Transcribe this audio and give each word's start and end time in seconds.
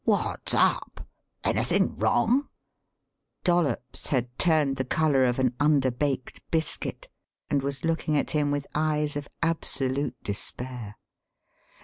What's 0.03 0.55
up? 0.55 1.07
Anything 1.43 1.95
wrong?" 1.95 2.49
Dollops 3.43 4.07
had 4.07 4.35
turned 4.39 4.77
the 4.77 4.83
colour 4.83 5.25
of 5.25 5.37
an 5.37 5.53
under 5.59 5.91
baked 5.91 6.41
biscuit 6.49 7.07
and 7.51 7.61
was 7.61 7.85
looking 7.85 8.17
at 8.17 8.31
him 8.31 8.49
with 8.49 8.65
eyes 8.73 9.15
of 9.15 9.27
absolute 9.43 10.15
despair. 10.23 10.95